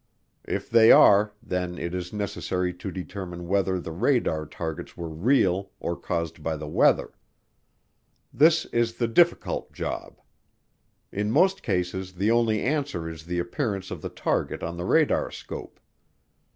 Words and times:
If 0.47 0.67
they 0.67 0.91
are, 0.91 1.31
then 1.43 1.77
it 1.77 1.93
is 1.93 2.11
necessary 2.11 2.73
to 2.73 2.89
determine 2.89 3.47
whether 3.47 3.79
the 3.79 3.91
radar 3.91 4.47
targets 4.47 4.97
were 4.97 5.07
real 5.07 5.69
or 5.79 5.95
caused 5.95 6.41
by 6.41 6.55
the 6.57 6.65
weather. 6.67 7.13
This 8.33 8.65
is 8.73 8.95
the 8.95 9.07
difficult 9.07 9.71
job. 9.73 10.19
In 11.11 11.29
most 11.29 11.61
cases 11.61 12.13
the 12.15 12.31
only 12.31 12.63
answer 12.63 13.07
is 13.07 13.25
the 13.27 13.37
appearance 13.37 13.91
of 13.91 14.01
the 14.01 14.09
target 14.09 14.63
on 14.63 14.75
the 14.75 14.85
radar 14.85 15.29
scope. 15.29 15.79